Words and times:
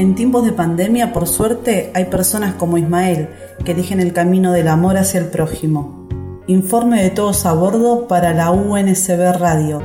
En 0.00 0.14
tiempos 0.14 0.46
de 0.46 0.52
pandemia, 0.52 1.12
por 1.12 1.26
suerte, 1.26 1.92
hay 1.94 2.06
personas 2.06 2.54
como 2.54 2.78
Ismael 2.78 3.28
que 3.66 3.72
eligen 3.72 4.00
el 4.00 4.14
camino 4.14 4.50
del 4.50 4.68
amor 4.68 4.96
hacia 4.96 5.20
el 5.20 5.26
prójimo. 5.26 6.08
Informe 6.46 7.02
de 7.02 7.10
todos 7.10 7.44
a 7.44 7.52
bordo 7.52 8.08
para 8.08 8.32
la 8.32 8.50
UNSB 8.50 9.38
Radio. 9.38 9.82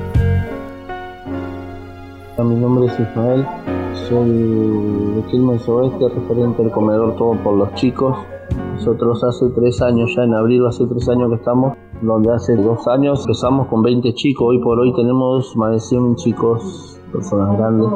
Mi 2.37 2.55
nombre 2.55 2.85
es 2.85 2.97
Ismael, 2.97 3.45
soy 4.07 4.29
de 5.15 5.23
Quilmes 5.29 5.67
Oeste, 5.67 6.07
referente 6.07 6.63
al 6.63 6.71
comedor 6.71 7.17
Todo 7.17 7.33
por 7.43 7.57
los 7.57 7.73
Chicos. 7.73 8.15
Nosotros 8.75 9.21
hace 9.21 9.49
tres 9.49 9.81
años, 9.81 10.09
ya 10.15 10.23
en 10.23 10.33
abril 10.33 10.65
hace 10.65 10.85
tres 10.85 11.09
años 11.09 11.27
que 11.27 11.35
estamos, 11.35 11.75
donde 12.01 12.33
hace 12.33 12.55
dos 12.55 12.87
años 12.87 13.19
empezamos 13.19 13.67
con 13.67 13.83
20 13.83 14.13
chicos, 14.13 14.47
hoy 14.47 14.59
por 14.59 14.79
hoy 14.79 14.93
tenemos 14.95 15.53
más 15.57 15.73
de 15.73 15.79
100 15.81 16.15
chicos, 16.15 17.01
personas 17.11 17.57
grandes, 17.57 17.89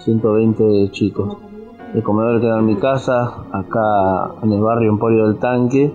120 0.00 0.90
chicos. 0.90 1.49
El 1.94 2.04
comedor 2.04 2.40
queda 2.40 2.60
en 2.60 2.66
mi 2.66 2.76
casa, 2.76 3.46
acá 3.50 4.34
en 4.42 4.52
el 4.52 4.60
barrio 4.60 4.90
Emporio 4.90 5.26
del 5.26 5.38
Tanque, 5.38 5.92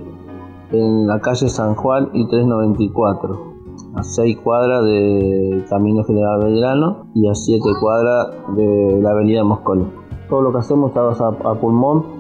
en 0.72 1.08
la 1.08 1.22
calle 1.22 1.48
San 1.48 1.76
Juan 1.76 2.10
y 2.14 2.28
394, 2.28 3.54
a 3.96 4.04
6 4.04 4.38
cuadras 4.44 4.84
del 4.84 5.66
Camino 5.70 6.04
General 6.04 6.44
Belgrano 6.44 7.08
y 7.14 7.30
a 7.30 7.34
7 7.34 7.62
cuadras 7.80 8.28
de 8.58 9.00
la 9.02 9.12
Avenida 9.12 9.44
Mosconi. 9.46 9.86
Todo 10.30 10.42
lo 10.42 10.52
que 10.52 10.58
hacemos 10.58 10.90
está 10.90 11.02
a, 11.02 11.52
a 11.52 11.56
pulmón, 11.56 12.16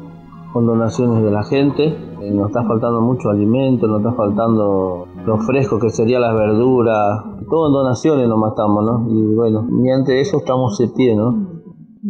con 0.55 0.65
donaciones 0.65 1.21
de 1.21 1.31
la 1.31 1.43
gente. 1.43 1.83
Eh, 2.21 2.31
nos 2.31 2.47
está 2.47 2.63
faltando 2.63 3.01
mucho 3.01 3.29
alimento, 3.29 3.87
nos 3.87 3.97
está 3.97 4.13
faltando 4.13 5.05
lo 5.25 5.37
fresco 5.39 5.77
que 5.79 5.89
serían 5.89 6.21
las 6.21 6.33
verduras, 6.33 7.25
todo 7.49 7.67
en 7.67 7.73
donaciones 7.73 8.29
nomás 8.29 8.51
estamos, 8.51 8.85
¿no? 8.85 9.05
Y 9.09 9.35
bueno, 9.35 9.63
mediante 9.63 10.21
eso 10.21 10.37
estamos 10.37 10.77
de 10.77 10.87
pie, 10.87 11.13
¿no? 11.13 11.54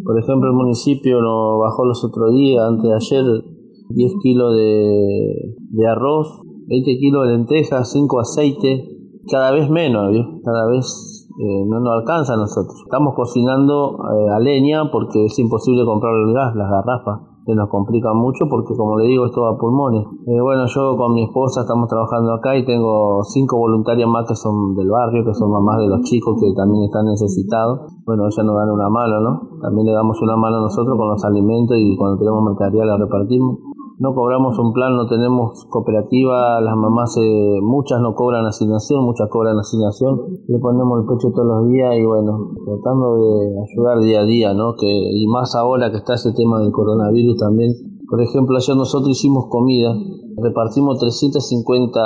Por 0.04 0.20
ejemplo, 0.20 0.50
el 0.50 0.56
municipio 0.56 1.22
nos 1.22 1.60
bajó 1.60 1.86
los 1.86 2.04
otros 2.04 2.34
días, 2.34 2.64
antes 2.68 2.84
de 2.84 2.96
ayer, 2.96 3.44
10 3.90 4.14
kilos 4.22 4.56
de, 4.56 5.56
de 5.70 5.88
arroz, 5.88 6.42
20 6.68 6.98
kilos 6.98 7.28
de 7.28 7.38
lentejas, 7.38 7.92
5 7.92 8.20
aceite, 8.20 8.90
cada 9.30 9.52
vez 9.52 9.70
menos, 9.70 10.12
cada 10.44 10.68
vez 10.70 11.30
eh, 11.40 11.66
no 11.68 11.80
nos 11.80 12.00
alcanza 12.00 12.34
a 12.34 12.38
nosotros. 12.38 12.76
Estamos 12.84 13.14
cocinando 13.16 13.98
eh, 13.98 14.32
a 14.36 14.40
leña 14.40 14.92
porque 14.92 15.26
es 15.26 15.38
imposible 15.40 15.86
comprar 15.86 16.14
el 16.16 16.34
gas, 16.34 16.56
las 16.56 16.70
garrafas 16.70 17.35
que 17.46 17.54
nos 17.54 17.70
complica 17.70 18.14
mucho 18.14 18.46
porque 18.50 18.76
como 18.76 18.98
le 18.98 19.08
digo 19.08 19.26
es 19.28 19.32
todo 19.32 19.48
a 19.48 19.58
pulmones. 19.58 20.04
Eh, 20.26 20.42
bueno, 20.42 20.66
yo 20.68 20.98
con 20.98 21.14
mi 21.14 21.24
esposa 21.24 21.62
estamos 21.62 21.88
trabajando 21.88 22.34
acá 22.34 22.58
y 22.58 22.66
tengo 22.66 23.24
cinco 23.24 23.58
voluntarias 23.58 24.10
más 24.10 24.28
que 24.28 24.36
son 24.36 24.76
del 24.76 24.90
barrio, 24.90 25.24
que 25.24 25.34
son 25.34 25.52
mamás 25.52 25.78
de 25.80 25.88
los 25.88 26.02
chicos 26.02 26.42
que 26.42 26.54
también 26.56 26.86
están 26.86 27.06
necesitados. 27.06 27.94
Bueno, 28.06 28.26
ellas 28.26 28.46
nos 28.46 28.56
dan 28.58 28.72
una 28.72 28.90
mano, 28.90 29.22
¿no? 29.22 29.60
También 29.62 29.88
le 29.88 29.94
damos 29.94 30.20
una 30.22 30.36
mano 30.36 30.58
a 30.58 30.62
nosotros 30.62 30.98
con 30.98 31.10
los 31.10 31.24
alimentos 31.24 31.78
y 31.78 31.96
cuando 31.96 32.18
tenemos 32.18 32.44
mercadería 32.44 32.86
la 32.86 32.98
repartimos 32.98 33.75
no 33.98 34.14
cobramos 34.14 34.60
un 34.60 34.74
plan, 34.74 34.96
no 34.96 35.08
tenemos 35.08 35.66
cooperativa, 35.70 36.60
las 36.60 36.76
mamás, 36.76 37.16
eh, 37.18 37.60
muchas 37.62 38.02
no 38.02 38.14
cobran 38.14 38.46
asignación, 38.46 39.06
muchas 39.06 39.30
cobran 39.30 39.58
asignación, 39.58 40.20
le 40.48 40.60
ponemos 40.60 41.00
el 41.00 41.08
pecho 41.08 41.32
todos 41.32 41.48
los 41.48 41.72
días 41.72 41.96
y 41.98 42.06
bueno, 42.06 42.52
tratando 42.66 43.16
de 43.16 43.56
ayudar 43.72 44.00
día 44.00 44.22
a 44.22 44.26
día, 44.26 44.54
¿no? 44.54 44.76
Que, 44.76 44.88
y 44.88 45.28
más 45.28 45.56
ahora 45.56 45.92
que 45.92 45.98
está 45.98 46.16
ese 46.16 46.34
tema 46.34 46.60
del 46.60 46.72
coronavirus 46.72 47.38
también. 47.38 47.72
Por 48.10 48.22
ejemplo, 48.22 48.58
ayer 48.58 48.76
nosotros 48.76 49.12
hicimos 49.12 49.46
comida, 49.50 49.96
repartimos 50.38 51.00
350 51.00 52.00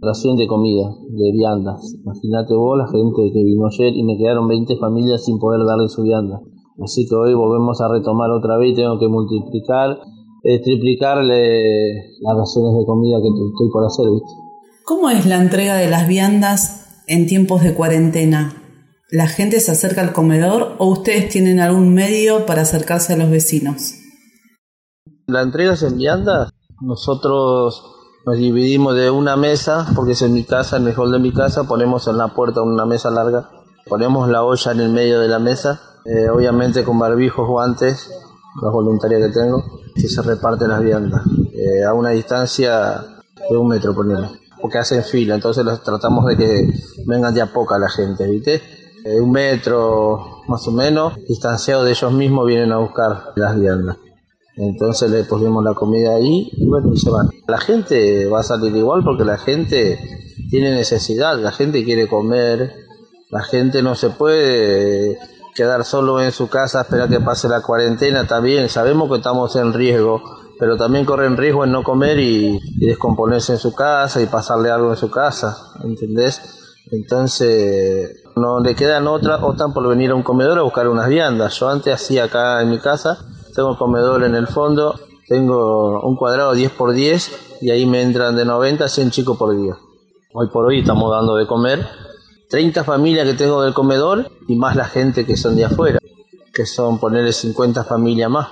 raciones 0.00 0.38
de 0.38 0.46
comida, 0.46 0.88
de 1.10 1.32
viandas. 1.32 1.94
Imagínate 2.04 2.54
vos, 2.54 2.78
la 2.78 2.86
gente 2.86 3.30
que 3.32 3.44
vino 3.44 3.66
ayer 3.66 3.94
y 3.96 4.04
me 4.04 4.16
quedaron 4.16 4.48
20 4.48 4.76
familias 4.76 5.24
sin 5.24 5.38
poder 5.38 5.66
darle 5.66 5.88
su 5.88 6.02
vianda. 6.02 6.40
Así 6.82 7.06
que 7.06 7.14
hoy 7.14 7.34
volvemos 7.34 7.80
a 7.82 7.88
retomar 7.88 8.30
otra 8.30 8.56
vez 8.56 8.74
tengo 8.74 8.98
que 8.98 9.08
multiplicar 9.08 9.98
eh, 10.42 10.62
triplicarle 10.62 12.16
las 12.20 12.36
raciones 12.36 12.78
de 12.78 12.86
comida 12.86 13.18
que 13.20 13.28
estoy 13.28 13.70
por 13.72 13.84
hacer. 13.84 14.06
¿Cómo 14.84 15.10
es 15.10 15.26
la 15.26 15.36
entrega 15.36 15.76
de 15.76 15.88
las 15.88 16.08
viandas 16.08 17.04
en 17.06 17.26
tiempos 17.26 17.62
de 17.62 17.74
cuarentena? 17.74 18.54
¿La 19.10 19.26
gente 19.26 19.60
se 19.60 19.72
acerca 19.72 20.00
al 20.02 20.12
comedor 20.12 20.76
o 20.78 20.86
ustedes 20.86 21.28
tienen 21.28 21.60
algún 21.60 21.94
medio 21.94 22.46
para 22.46 22.62
acercarse 22.62 23.12
a 23.12 23.16
los 23.16 23.30
vecinos? 23.30 23.94
La 25.26 25.42
entrega 25.42 25.74
es 25.74 25.82
en 25.82 25.98
viandas. 25.98 26.50
Nosotros 26.80 27.84
nos 28.26 28.36
dividimos 28.36 28.94
de 28.94 29.10
una 29.10 29.36
mesa, 29.36 29.86
porque 29.94 30.12
es 30.12 30.22
en 30.22 30.32
mi 30.32 30.44
casa, 30.44 30.76
en 30.76 30.86
el 30.86 30.94
hall 30.94 31.10
de 31.10 31.18
mi 31.18 31.32
casa, 31.32 31.64
ponemos 31.64 32.06
en 32.06 32.18
la 32.18 32.28
puerta 32.28 32.62
una 32.62 32.86
mesa 32.86 33.10
larga, 33.10 33.50
ponemos 33.88 34.28
la 34.28 34.44
olla 34.44 34.72
en 34.72 34.80
el 34.80 34.90
medio 34.90 35.20
de 35.20 35.28
la 35.28 35.38
mesa, 35.38 35.80
eh, 36.04 36.28
obviamente 36.28 36.84
con 36.84 36.98
barbijos, 36.98 37.48
guantes, 37.48 38.10
las 38.62 38.72
voluntarias 38.72 39.22
que 39.26 39.40
tengo, 39.40 39.64
que 39.94 40.08
se 40.08 40.22
reparten 40.22 40.68
las 40.68 40.82
viandas 40.82 41.22
eh, 41.52 41.84
a 41.84 41.94
una 41.94 42.10
distancia 42.10 43.04
de 43.48 43.56
un 43.56 43.68
metro, 43.68 43.94
ponele, 43.94 44.28
porque 44.60 44.78
hacen 44.78 45.02
fila, 45.02 45.34
entonces 45.34 45.64
los 45.64 45.82
tratamos 45.82 46.26
de 46.26 46.36
que 46.36 46.70
vengan 47.06 47.34
de 47.34 47.42
a 47.42 47.52
poca 47.52 47.78
la 47.78 47.88
gente, 47.88 48.26
¿viste? 48.28 48.62
Eh, 49.04 49.20
un 49.20 49.32
metro 49.32 50.42
más 50.48 50.66
o 50.68 50.72
menos, 50.72 51.14
distanciado 51.26 51.84
de 51.84 51.92
ellos 51.92 52.12
mismos, 52.12 52.46
vienen 52.46 52.72
a 52.72 52.78
buscar 52.78 53.32
las 53.36 53.58
viandas. 53.58 53.96
Entonces 54.56 55.10
le 55.10 55.24
ponemos 55.24 55.64
la 55.64 55.72
comida 55.72 56.16
ahí 56.16 56.50
y 56.52 56.66
bueno, 56.66 56.92
y 56.92 56.98
se 56.98 57.08
van. 57.08 57.30
La 57.46 57.58
gente 57.58 58.26
va 58.26 58.40
a 58.40 58.42
salir 58.42 58.76
igual 58.76 59.02
porque 59.02 59.24
la 59.24 59.38
gente 59.38 59.98
tiene 60.50 60.72
necesidad, 60.72 61.38
la 61.38 61.52
gente 61.52 61.82
quiere 61.84 62.08
comer, 62.08 62.74
la 63.30 63.42
gente 63.42 63.82
no 63.82 63.94
se 63.94 64.10
puede 64.10 65.18
quedar 65.54 65.84
solo 65.84 66.20
en 66.20 66.32
su 66.32 66.48
casa, 66.48 66.82
esperar 66.82 67.08
que 67.08 67.20
pase 67.20 67.48
la 67.48 67.62
cuarentena, 67.62 68.26
también 68.26 68.68
sabemos 68.68 69.08
que 69.10 69.16
estamos 69.16 69.54
en 69.56 69.72
riesgo, 69.72 70.22
pero 70.58 70.76
también 70.76 71.04
corren 71.04 71.36
riesgo 71.36 71.64
en 71.64 71.72
no 71.72 71.82
comer 71.82 72.18
y, 72.18 72.58
descomponerse 72.78 73.52
en 73.52 73.58
su 73.58 73.74
casa 73.74 74.20
y 74.20 74.26
pasarle 74.26 74.70
algo 74.70 74.90
en 74.90 74.96
su 74.96 75.10
casa, 75.10 75.56
¿entendés? 75.82 76.40
Entonces 76.90 78.24
no 78.36 78.60
le 78.60 78.74
quedan 78.74 79.06
otra, 79.06 79.36
optan 79.36 79.72
por 79.72 79.86
venir 79.88 80.10
a 80.10 80.14
un 80.14 80.22
comedor 80.22 80.58
a 80.58 80.62
buscar 80.62 80.88
unas 80.88 81.08
viandas. 81.08 81.58
Yo 81.58 81.68
antes 81.68 81.94
hacía 81.94 82.24
acá 82.24 82.60
en 82.62 82.70
mi 82.70 82.78
casa, 82.78 83.18
tengo 83.54 83.70
un 83.70 83.76
comedor 83.76 84.24
en 84.24 84.34
el 84.34 84.46
fondo, 84.46 84.98
tengo 85.28 86.00
un 86.02 86.16
cuadrado 86.16 86.52
10 86.52 86.72
por 86.72 86.92
10 86.92 87.58
y 87.60 87.70
ahí 87.70 87.86
me 87.86 88.02
entran 88.02 88.36
de 88.36 88.44
90 88.44 88.84
a 88.84 88.88
100 88.88 89.10
chicos 89.10 89.36
por 89.36 89.56
día. 89.56 89.76
Hoy 90.32 90.48
por 90.48 90.66
hoy 90.66 90.80
estamos 90.80 91.10
dando 91.10 91.36
de 91.36 91.46
comer 91.46 91.86
30 92.50 92.82
familias 92.82 93.26
que 93.26 93.34
tengo 93.34 93.62
del 93.62 93.72
comedor 93.72 94.28
y 94.48 94.56
más 94.56 94.74
la 94.74 94.84
gente 94.84 95.24
que 95.24 95.36
son 95.36 95.54
de 95.54 95.64
afuera, 95.64 96.00
que 96.52 96.66
son 96.66 96.98
ponerle 96.98 97.32
50 97.32 97.84
familias 97.84 98.28
más 98.28 98.48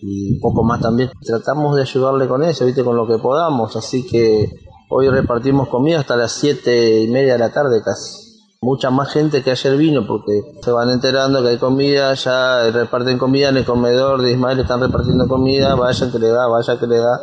y 0.00 0.38
poco 0.38 0.62
más 0.62 0.80
también. 0.80 1.10
Tratamos 1.24 1.74
de 1.74 1.82
ayudarle 1.82 2.28
con 2.28 2.44
eso, 2.44 2.64
¿viste? 2.64 2.84
con 2.84 2.94
lo 2.94 3.06
que 3.08 3.18
podamos, 3.18 3.74
así 3.74 4.06
que 4.06 4.48
hoy 4.90 5.08
repartimos 5.08 5.68
comida 5.68 6.00
hasta 6.00 6.16
las 6.16 6.32
7 6.32 7.00
y 7.02 7.08
media 7.08 7.32
de 7.32 7.40
la 7.40 7.52
tarde 7.52 7.82
casi. 7.84 8.24
Mucha 8.62 8.90
más 8.90 9.12
gente 9.12 9.42
que 9.42 9.50
ayer 9.50 9.76
vino 9.76 10.06
porque 10.06 10.42
se 10.62 10.70
van 10.70 10.90
enterando 10.90 11.42
que 11.42 11.48
hay 11.48 11.58
comida, 11.58 12.14
ya 12.14 12.70
reparten 12.70 13.18
comida 13.18 13.48
en 13.48 13.56
el 13.56 13.64
comedor 13.64 14.22
de 14.22 14.32
Ismael, 14.32 14.60
están 14.60 14.80
repartiendo 14.80 15.26
comida, 15.26 15.74
vaya 15.74 16.10
que 16.10 16.18
le 16.20 16.28
da, 16.28 16.46
vaya 16.46 16.78
que 16.78 16.86
le 16.86 16.98
da. 16.98 17.20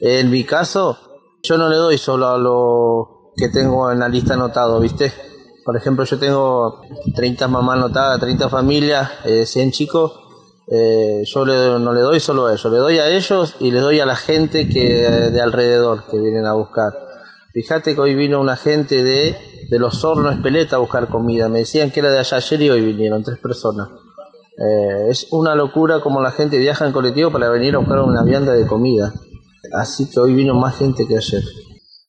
En 0.00 0.28
mi 0.28 0.42
caso, 0.44 0.98
yo 1.42 1.56
no 1.56 1.68
le 1.68 1.76
doy 1.76 1.98
solo 1.98 2.28
a 2.28 2.36
lo 2.36 3.32
que 3.36 3.48
tengo 3.48 3.92
en 3.92 4.00
la 4.00 4.08
lista 4.08 4.34
anotado, 4.34 4.80
¿viste? 4.80 5.12
Por 5.66 5.76
ejemplo, 5.76 6.04
yo 6.04 6.16
tengo 6.16 6.80
30 7.16 7.48
mamás 7.48 7.78
anotadas, 7.78 8.20
30 8.20 8.48
familias, 8.48 9.10
100 9.24 9.68
eh, 9.68 9.72
chicos. 9.72 10.12
Eh, 10.68 11.24
yo 11.26 11.44
no 11.80 11.92
le 11.92 12.00
doy 12.02 12.20
solo 12.20 12.46
a 12.46 12.52
ellos, 12.52 12.72
le 12.72 12.78
doy 12.78 12.98
a 12.98 13.08
ellos 13.08 13.56
y 13.58 13.72
le 13.72 13.80
doy 13.80 13.98
a 13.98 14.06
la 14.06 14.14
gente 14.14 14.68
que 14.68 14.80
de 14.82 15.40
alrededor 15.40 16.04
que 16.08 16.20
vienen 16.20 16.46
a 16.46 16.52
buscar. 16.52 16.92
Fíjate 17.52 17.96
que 17.96 18.00
hoy 18.00 18.14
vino 18.14 18.40
una 18.40 18.54
gente 18.54 19.02
de, 19.02 19.36
de 19.68 19.78
los 19.80 20.04
hornos 20.04 20.36
Espeleta 20.36 20.76
a 20.76 20.78
buscar 20.78 21.08
comida. 21.08 21.48
Me 21.48 21.60
decían 21.60 21.90
que 21.90 21.98
era 21.98 22.10
de 22.10 22.20
ayer 22.20 22.62
y 22.62 22.70
hoy 22.70 22.82
vinieron 22.82 23.24
tres 23.24 23.38
personas. 23.38 23.88
Eh, 24.56 25.08
es 25.10 25.26
una 25.32 25.56
locura 25.56 25.98
como 25.98 26.22
la 26.22 26.30
gente 26.30 26.58
viaja 26.58 26.86
en 26.86 26.92
colectivo 26.92 27.32
para 27.32 27.48
venir 27.48 27.74
a 27.74 27.78
buscar 27.78 27.98
una 28.02 28.22
vianda 28.22 28.52
de 28.52 28.68
comida. 28.68 29.12
Así 29.72 30.08
que 30.08 30.20
hoy 30.20 30.32
vino 30.32 30.54
más 30.54 30.76
gente 30.76 31.08
que 31.08 31.16
ayer. 31.16 31.42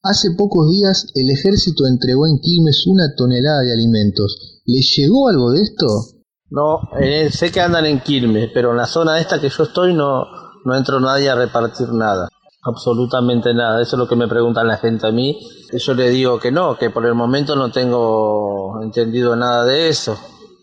Hace 0.09 0.31
pocos 0.37 0.69
días 0.69 1.11
el 1.15 1.29
ejército 1.29 1.85
entregó 1.85 2.27
en 2.27 2.39
Quilmes 2.39 2.87
una 2.87 3.13
tonelada 3.17 3.63
de 3.63 3.73
alimentos. 3.73 4.61
¿Les 4.65 4.95
llegó 4.95 5.27
algo 5.27 5.51
de 5.51 5.63
esto? 5.63 5.85
No, 6.49 6.79
eh, 6.97 7.29
sé 7.29 7.51
que 7.51 7.59
andan 7.59 7.85
en 7.85 7.99
Quilmes, 7.99 8.49
pero 8.53 8.71
en 8.71 8.77
la 8.77 8.85
zona 8.85 9.19
esta 9.19 9.41
que 9.41 9.49
yo 9.49 9.63
estoy 9.63 9.93
no, 9.93 10.23
no 10.63 10.75
entró 10.75 11.01
nadie 11.01 11.29
a 11.29 11.35
repartir 11.35 11.89
nada. 11.89 12.29
Absolutamente 12.63 13.53
nada. 13.53 13.81
Eso 13.81 13.97
es 13.97 13.99
lo 13.99 14.07
que 14.07 14.15
me 14.15 14.29
preguntan 14.29 14.67
la 14.67 14.77
gente 14.77 15.07
a 15.07 15.11
mí. 15.11 15.37
Yo 15.73 15.93
le 15.93 16.09
digo 16.09 16.39
que 16.39 16.53
no, 16.53 16.77
que 16.77 16.89
por 16.89 17.05
el 17.05 17.13
momento 17.13 17.57
no 17.57 17.69
tengo 17.69 18.81
entendido 18.81 19.35
nada 19.35 19.65
de 19.65 19.89
eso. 19.89 20.17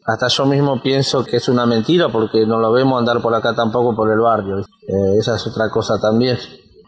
Hasta 0.06 0.28
yo 0.28 0.46
mismo 0.46 0.80
pienso 0.82 1.22
que 1.22 1.36
es 1.36 1.48
una 1.50 1.66
mentira 1.66 2.08
porque 2.08 2.46
no 2.46 2.58
lo 2.60 2.72
vemos 2.72 2.98
andar 2.98 3.20
por 3.20 3.34
acá 3.34 3.54
tampoco 3.54 3.94
por 3.94 4.10
el 4.10 4.20
barrio. 4.20 4.60
Eh, 4.60 5.18
esa 5.18 5.36
es 5.36 5.46
otra 5.46 5.68
cosa 5.70 6.00
también. 6.00 6.38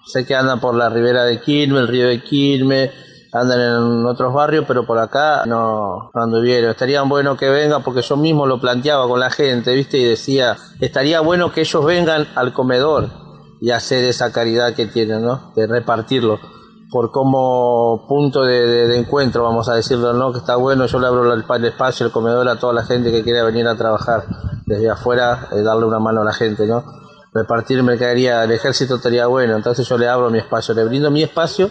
Sé 0.06 0.24
que 0.24 0.34
andan 0.34 0.60
por 0.60 0.74
la 0.74 0.88
ribera 0.88 1.24
de 1.24 1.40
Quilmes, 1.40 1.82
el 1.82 1.88
río 1.88 2.06
de 2.06 2.22
Quilmes, 2.22 2.90
andan 3.32 3.60
en 3.60 4.06
otros 4.06 4.32
barrios, 4.32 4.64
pero 4.66 4.86
por 4.86 4.98
acá 4.98 5.44
no, 5.46 6.10
no 6.14 6.22
anduvieron. 6.22 6.70
Estaría 6.70 7.02
bueno 7.02 7.36
que 7.36 7.50
vengan 7.50 7.82
porque 7.82 8.02
yo 8.02 8.16
mismo 8.16 8.46
lo 8.46 8.60
planteaba 8.60 9.08
con 9.08 9.20
la 9.20 9.30
gente, 9.30 9.74
¿viste? 9.74 9.98
Y 9.98 10.04
decía, 10.04 10.56
estaría 10.80 11.20
bueno 11.20 11.52
que 11.52 11.60
ellos 11.62 11.84
vengan 11.84 12.26
al 12.34 12.52
comedor 12.52 13.10
y 13.60 13.70
hacer 13.70 14.04
esa 14.04 14.32
caridad 14.32 14.74
que 14.74 14.86
tienen, 14.86 15.22
¿no? 15.22 15.52
De 15.54 15.66
repartirlo 15.66 16.38
por 16.90 17.10
como 17.10 18.06
punto 18.08 18.42
de, 18.44 18.96
encuentro, 18.96 19.42
vamos 19.42 19.68
a 19.68 19.74
decirlo, 19.74 20.12
¿no? 20.12 20.32
Que 20.32 20.38
está 20.38 20.56
bueno, 20.56 20.86
yo 20.86 20.98
le 20.98 21.06
abro 21.06 21.32
el, 21.32 21.64
espacio, 21.64 22.06
el 22.06 22.12
comedor 22.12 22.48
a 22.48 22.58
toda 22.58 22.72
la 22.72 22.84
gente 22.84 23.10
que 23.10 23.22
quiera 23.22 23.44
venir 23.44 23.66
a 23.66 23.76
trabajar 23.76 24.24
desde 24.66 24.88
afuera, 24.90 25.48
eh, 25.52 25.62
darle 25.62 25.86
una 25.86 25.98
mano 25.98 26.22
a 26.22 26.24
la 26.24 26.32
gente, 26.32 26.66
¿no? 26.66 26.84
Repartir 27.36 27.82
mercadería, 27.82 28.44
el 28.44 28.52
ejército 28.52 28.96
estaría 28.96 29.26
bueno, 29.26 29.56
entonces 29.56 29.86
yo 29.86 29.98
le 29.98 30.08
abro 30.08 30.30
mi 30.30 30.38
espacio, 30.38 30.74
le 30.74 30.84
brindo 30.84 31.10
mi 31.10 31.22
espacio 31.22 31.70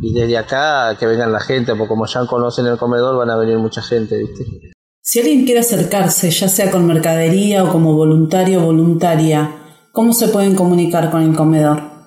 y 0.00 0.14
desde 0.14 0.38
acá 0.38 0.96
que 0.98 1.06
vengan 1.06 1.32
la 1.32 1.40
gente, 1.40 1.74
porque 1.74 1.88
como 1.88 2.06
ya 2.06 2.24
conocen 2.26 2.66
el 2.66 2.78
comedor 2.78 3.16
van 3.16 3.30
a 3.30 3.36
venir 3.36 3.58
mucha 3.58 3.82
gente, 3.82 4.18
¿viste? 4.18 4.44
Si 5.02 5.18
alguien 5.18 5.44
quiere 5.44 5.60
acercarse, 5.60 6.30
ya 6.30 6.48
sea 6.48 6.70
con 6.70 6.86
mercadería 6.86 7.64
o 7.64 7.72
como 7.72 7.94
voluntario 7.94 8.60
voluntaria, 8.60 9.50
¿cómo 9.90 10.12
se 10.12 10.28
pueden 10.28 10.54
comunicar 10.54 11.10
con 11.10 11.22
el 11.22 11.34
comedor? 11.34 11.99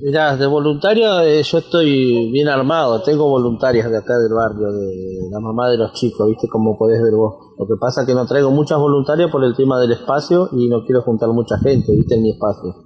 Mirá, 0.00 0.36
de 0.36 0.46
voluntario 0.46 1.20
eh, 1.22 1.42
yo 1.42 1.58
estoy 1.58 2.30
bien 2.30 2.46
armado, 2.46 3.02
tengo 3.02 3.28
voluntarias 3.28 3.90
de 3.90 3.96
acá 3.96 4.16
del 4.16 4.32
barrio, 4.32 4.70
de, 4.70 5.28
la 5.28 5.40
mamá 5.40 5.68
de 5.68 5.76
los 5.76 5.92
chicos, 5.92 6.28
viste 6.28 6.46
como 6.46 6.78
podés 6.78 7.02
ver 7.02 7.14
vos. 7.14 7.34
Lo 7.58 7.66
que 7.66 7.74
pasa 7.80 8.02
es 8.02 8.06
que 8.06 8.14
no 8.14 8.24
traigo 8.24 8.52
muchas 8.52 8.78
voluntarias 8.78 9.28
por 9.28 9.42
el 9.42 9.56
tema 9.56 9.80
del 9.80 9.90
espacio 9.90 10.50
y 10.52 10.68
no 10.68 10.84
quiero 10.84 11.02
juntar 11.02 11.30
mucha 11.30 11.58
gente, 11.58 11.96
viste, 11.96 12.14
en 12.14 12.22
mi 12.22 12.30
espacio. 12.30 12.76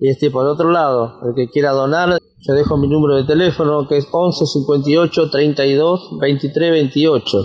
Y 0.00 0.08
este, 0.08 0.32
por 0.32 0.44
otro 0.46 0.72
lado, 0.72 1.20
el 1.28 1.34
que 1.36 1.48
quiera 1.48 1.70
donar, 1.70 2.18
yo 2.40 2.54
dejo 2.54 2.76
mi 2.76 2.88
número 2.88 3.14
de 3.14 3.22
teléfono 3.22 3.86
que 3.86 3.98
es 3.98 4.08
11 4.10 4.44
58 4.44 5.30
32 5.30 6.18
23 6.20 6.70
28. 6.72 7.38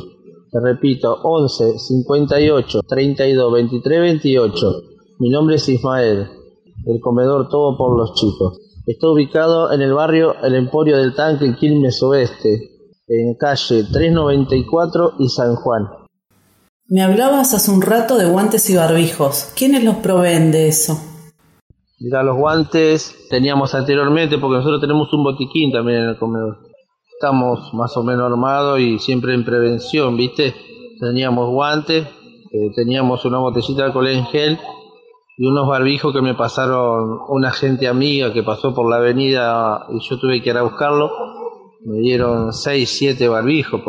Te 0.51 0.59
repito, 0.59 1.19
11 1.21 1.77
58 1.77 2.81
32 2.81 3.53
23 3.53 3.99
28. 3.99 4.71
Mi 5.19 5.29
nombre 5.29 5.57
es 5.57 5.69
Ismael, 5.69 6.27
el 6.87 6.99
comedor 6.99 7.47
todo 7.47 7.77
por 7.77 7.95
los 7.95 8.15
chicos. 8.15 8.66
Está 8.87 9.09
ubicado 9.09 9.73
en 9.73 9.81
el 9.81 9.93
barrio 9.93 10.35
El 10.41 10.55
Emporio 10.55 10.97
del 10.97 11.13
Tanque, 11.13 11.43
en 11.43 11.55
Quilmes 11.55 12.01
Oeste, 12.01 12.71
en 13.09 13.35
calle 13.35 13.83
394 13.83 15.15
y 15.19 15.27
San 15.27 15.55
Juan. 15.55 15.89
Me 16.87 17.03
hablabas 17.03 17.53
hace 17.53 17.69
un 17.69 17.81
rato 17.81 18.17
de 18.17 18.27
guantes 18.27 18.69
y 18.69 18.77
barbijos. 18.77 19.51
¿Quiénes 19.57 19.83
los 19.83 19.97
proveen 19.97 20.53
de 20.53 20.69
eso? 20.69 20.97
Mira, 21.99 22.23
los 22.23 22.37
guantes 22.37 23.13
teníamos 23.29 23.75
anteriormente 23.75 24.37
porque 24.37 24.59
nosotros 24.59 24.79
tenemos 24.79 25.11
un 25.11 25.25
botiquín 25.25 25.73
también 25.73 26.03
en 26.03 26.09
el 26.11 26.17
comedor. 26.17 26.59
Estamos 27.13 27.73
más 27.73 27.97
o 27.97 28.03
menos 28.05 28.31
armados 28.31 28.79
y 28.79 28.99
siempre 28.99 29.33
en 29.33 29.43
prevención, 29.43 30.15
¿viste? 30.15 30.55
Teníamos 31.01 31.49
guantes, 31.49 32.07
eh, 32.53 32.71
teníamos 32.73 33.25
una 33.25 33.39
botellita 33.39 33.81
de 33.81 33.87
alcohol 33.87 34.07
en 34.07 34.25
gel 34.27 34.57
y 35.37 35.45
unos 35.45 35.67
barbijos 35.67 36.13
que 36.13 36.21
me 36.21 36.33
pasaron 36.33 37.19
una 37.29 37.51
gente 37.51 37.87
amiga 37.87 38.33
que 38.33 38.41
pasó 38.41 38.73
por 38.73 38.89
la 38.89 38.97
avenida 38.97 39.85
y 39.89 39.99
yo 39.99 40.17
tuve 40.17 40.41
que 40.41 40.49
ir 40.49 40.57
a 40.57 40.63
buscarlo. 40.63 41.11
Me 41.85 41.99
dieron 41.99 42.51
6, 42.51 42.89
7 42.89 43.29
barbijos, 43.29 43.81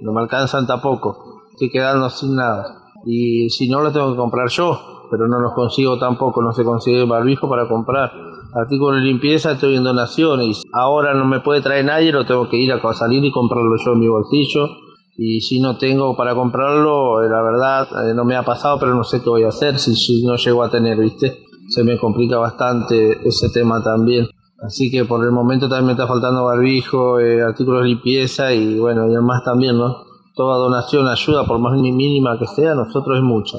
no 0.00 0.12
me 0.12 0.20
alcanzan 0.20 0.66
tampoco, 0.66 1.42
estoy 1.50 1.70
quedando 1.70 2.08
sin 2.08 2.36
nada. 2.36 2.92
Y 3.04 3.50
si 3.50 3.68
no, 3.68 3.80
lo 3.80 3.92
tengo 3.92 4.12
que 4.12 4.16
comprar 4.16 4.48
yo, 4.48 4.78
pero 5.10 5.26
no 5.26 5.40
los 5.40 5.52
consigo 5.54 5.98
tampoco, 5.98 6.40
no 6.40 6.52
se 6.52 6.62
consigue 6.62 7.04
barbijo 7.04 7.48
para 7.48 7.68
comprar. 7.68 8.12
Artículo 8.54 8.96
de 8.96 9.02
limpieza 9.02 9.52
estoy 9.52 9.74
en 9.74 9.82
donaciones, 9.82 10.62
ahora 10.72 11.14
no 11.14 11.24
me 11.24 11.40
puede 11.40 11.62
traer 11.62 11.84
nadie, 11.84 12.12
lo 12.12 12.24
tengo 12.24 12.48
que 12.48 12.58
ir 12.58 12.72
a 12.72 12.94
salir 12.94 13.24
y 13.24 13.32
comprarlo 13.32 13.74
yo 13.84 13.92
en 13.92 13.98
mi 13.98 14.08
bolsillo 14.08 14.68
y 15.16 15.40
si 15.40 15.60
no 15.60 15.76
tengo 15.76 16.16
para 16.16 16.34
comprarlo, 16.34 17.22
eh, 17.22 17.28
la 17.28 17.42
verdad 17.42 17.88
eh, 18.04 18.14
no 18.14 18.24
me 18.24 18.34
ha 18.34 18.42
pasado, 18.42 18.78
pero 18.78 18.94
no 18.94 19.04
sé 19.04 19.22
qué 19.22 19.28
voy 19.28 19.42
a 19.42 19.48
hacer 19.48 19.78
si, 19.78 20.24
no 20.24 20.36
llego 20.36 20.62
a 20.62 20.70
tener, 20.70 20.98
¿viste? 20.98 21.38
Se 21.68 21.84
me 21.84 21.98
complica 21.98 22.38
bastante 22.38 23.18
ese 23.26 23.50
tema 23.50 23.82
también. 23.82 24.26
Así 24.62 24.90
que 24.90 25.04
por 25.04 25.24
el 25.24 25.32
momento 25.32 25.68
también 25.68 25.86
me 25.86 25.92
está 25.92 26.06
faltando 26.06 26.44
barbijo, 26.44 27.18
eh, 27.18 27.42
artículos 27.42 27.82
de 27.82 27.88
limpieza 27.88 28.52
y 28.54 28.78
bueno, 28.78 29.06
y 29.08 29.12
además 29.12 29.42
también, 29.44 29.76
¿no? 29.76 29.96
Toda 30.34 30.56
donación 30.56 31.06
ayuda, 31.08 31.44
por 31.44 31.58
más 31.58 31.78
mínima 31.78 32.38
que 32.38 32.46
sea, 32.46 32.74
nosotros 32.74 33.18
es 33.18 33.22
mucha. 33.22 33.58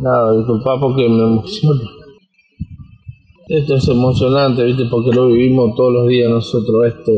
Nada, 0.00 0.36
disculpa 0.36 0.78
porque 0.78 1.08
me 1.08 1.22
emociona. 1.22 1.80
Esto 3.48 3.74
es 3.74 3.88
emocionante, 3.88 4.62
¿viste? 4.62 4.84
Porque 4.84 5.10
lo 5.10 5.26
vivimos 5.26 5.74
todos 5.74 5.92
los 5.92 6.06
días 6.06 6.30
nosotros, 6.30 6.86
esto. 6.86 7.10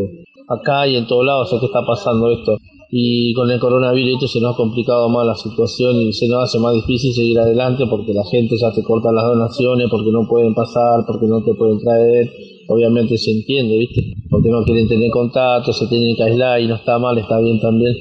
Acá 0.49 0.87
y 0.87 0.97
en 0.97 1.07
todos 1.07 1.27
lados, 1.27 1.53
o 1.53 1.61
¿qué 1.61 1.67
está 1.67 1.85
pasando 1.85 2.31
esto? 2.31 2.57
Y 2.95 3.33
con 3.33 3.51
el 3.51 3.59
coronavirus 3.59 4.31
se 4.31 4.39
nos 4.39 4.53
ha 4.53 4.57
complicado 4.57 5.09
más 5.09 5.25
la 5.25 5.35
situación 5.35 5.97
y 5.97 6.13
se 6.13 6.29
nos 6.29 6.45
hace 6.45 6.59
más 6.59 6.75
difícil 6.75 7.11
seguir 7.15 7.39
adelante 7.39 7.85
porque 7.89 8.13
la 8.13 8.23
gente 8.31 8.55
ya 8.61 8.71
te 8.71 8.83
corta 8.83 9.11
las 9.11 9.25
donaciones, 9.25 9.89
porque 9.91 10.11
no 10.13 10.29
pueden 10.29 10.53
pasar, 10.53 11.03
porque 11.07 11.27
no 11.27 11.43
te 11.43 11.55
pueden 11.55 11.79
traer, 11.79 12.31
obviamente 12.69 13.17
se 13.17 13.31
entiende, 13.31 13.79
¿viste? 13.79 14.13
Porque 14.29 14.51
no 14.51 14.63
quieren 14.63 14.87
tener 14.89 15.11
contacto, 15.11 15.73
se 15.73 15.87
tienen 15.87 16.15
que 16.15 16.23
aislar 16.23 16.61
y 16.61 16.67
no 16.69 16.75
está 16.75 16.99
mal, 16.99 17.17
está 17.17 17.41
bien 17.41 17.59
también. 17.61 17.95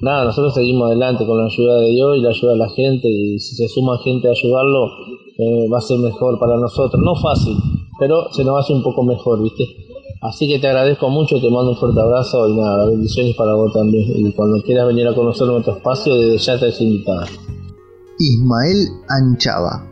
Nada, 0.00 0.24
nosotros 0.24 0.54
seguimos 0.54 0.88
adelante 0.88 1.24
con 1.24 1.38
la 1.38 1.46
ayuda 1.46 1.80
de 1.82 1.90
Dios 1.90 2.16
y 2.18 2.20
la 2.22 2.30
ayuda 2.30 2.50
de 2.50 2.58
la 2.58 2.70
gente 2.70 3.08
y 3.08 3.38
si 3.38 3.54
se 3.54 3.68
suma 3.68 3.96
gente 4.02 4.26
a 4.26 4.32
ayudarlo 4.32 4.88
eh, 5.38 5.68
va 5.72 5.78
a 5.78 5.80
ser 5.80 6.00
mejor 6.00 6.36
para 6.40 6.56
nosotros. 6.56 7.00
No 7.00 7.14
fácil, 7.14 7.54
pero 8.00 8.26
se 8.32 8.42
nos 8.42 8.58
hace 8.58 8.72
un 8.72 8.82
poco 8.82 9.04
mejor, 9.04 9.40
¿viste? 9.40 9.64
Así 10.22 10.48
que 10.48 10.58
te 10.58 10.68
agradezco 10.68 11.10
mucho, 11.10 11.36
te 11.40 11.50
mando 11.50 11.72
un 11.72 11.76
fuerte 11.76 12.00
abrazo 12.00 12.48
y 12.48 12.56
nada, 12.58 12.88
bendiciones 12.90 13.36
para 13.36 13.54
vos 13.54 13.72
también. 13.72 14.04
Y 14.14 14.32
cuando 14.32 14.62
quieras 14.62 14.86
venir 14.86 15.06
a 15.06 15.14
conocer 15.14 15.46
nuestro 15.46 15.76
espacio, 15.76 16.14
desde 16.16 16.38
ya 16.38 16.58
te 16.58 16.84
invitada. 16.84 17.26
Ismael 18.18 18.88
Anchava, 19.08 19.84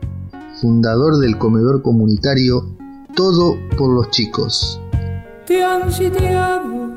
fundador 0.61 1.19
del 1.19 1.37
comedor 1.37 1.83
comunitario 1.83 2.63
Todo 3.15 3.57
por 3.77 3.95
los 3.95 4.11
Chicos. 4.11 4.81
Te 5.47 5.63
han 5.63 5.93
sitiado, 5.93 6.91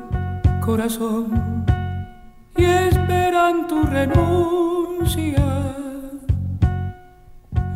corazón, 0.64 1.66
y 2.56 2.64
esperan 2.64 3.68
tu 3.68 3.82
renuncia. 3.82 5.44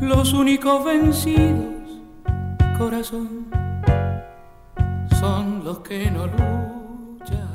Los 0.00 0.32
únicos 0.32 0.84
vencidos, 0.84 2.00
corazón 2.78 3.61
que 5.82 6.10
no 6.10 6.26
luchan. 6.26 7.52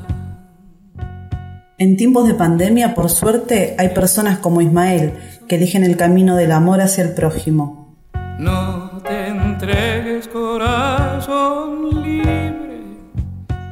En 1.77 1.97
tiempos 1.97 2.27
de 2.27 2.33
pandemia, 2.33 2.95
por 2.95 3.09
suerte, 3.09 3.75
hay 3.77 3.89
personas 3.89 4.39
como 4.39 4.61
Ismael 4.61 5.13
que 5.47 5.55
eligen 5.55 5.83
el 5.83 5.95
camino 5.97 6.35
del 6.35 6.51
amor 6.51 6.81
hacia 6.81 7.03
el 7.03 7.13
prójimo. 7.13 7.95
No 8.39 9.01
te 9.03 9.27
entregues 9.27 10.27
corazón 10.27 12.03
libre. 12.03 12.81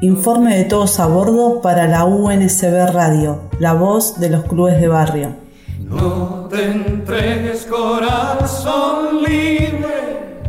Informe 0.01 0.57
de 0.57 0.65
todos 0.65 0.99
a 0.99 1.07
bordo 1.07 1.61
para 1.61 1.87
la 1.87 2.05
UNSB 2.05 2.91
Radio, 2.91 3.49
la 3.59 3.73
voz 3.73 4.19
de 4.19 4.29
los 4.29 4.43
clubes 4.45 4.79
de 4.79 4.87
barrio. 4.87 5.35
No 5.79 6.47
te 6.49 6.71
entregues 6.71 7.65
corazón 7.65 9.23
libre, 9.23 10.41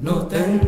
no 0.00 0.26
te 0.26 0.38
entregues. 0.38 0.65